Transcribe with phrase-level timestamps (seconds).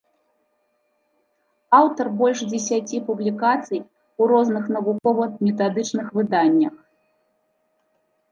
[1.79, 3.81] Аўтар больш дзесяці публікацый
[4.23, 6.75] у розных навукова-метадычных выданнях.